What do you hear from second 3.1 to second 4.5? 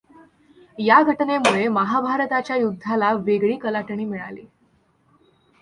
वेगळी कलाटणी मिळाली.